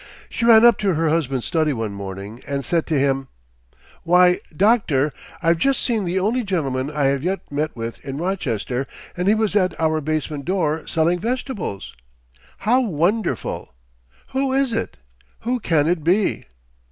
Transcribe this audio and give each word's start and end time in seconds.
She 0.29 0.45
ran 0.45 0.65
up 0.65 0.81
into 0.81 0.95
her 0.95 1.09
husband's 1.09 1.45
study 1.45 1.73
one 1.73 1.91
morning, 1.91 2.41
and 2.47 2.65
said 2.65 2.87
to 2.87 2.97
him: 2.97 3.27
"Why, 4.01 4.39
Doctor, 4.57 5.13
I've 5.43 5.59
just 5.59 5.79
seen 5.83 6.05
the 6.05 6.17
only 6.19 6.41
gentleman 6.43 6.89
I 6.89 7.05
have 7.09 7.21
yet 7.23 7.51
met 7.51 7.75
with 7.75 8.03
in 8.03 8.17
Rochester, 8.17 8.87
and 9.15 9.27
he 9.27 9.35
was 9.35 9.55
at 9.55 9.79
our 9.79 10.01
basement 10.01 10.45
door 10.45 10.87
selling 10.87 11.19
vegetables. 11.19 11.95
How 12.65 12.81
wonderful! 12.81 13.75
Who 14.29 14.53
is 14.53 14.73
it? 14.73 14.97
Who 15.41 15.59
can 15.59 15.87
it 15.87 16.03
be?" 16.03 16.45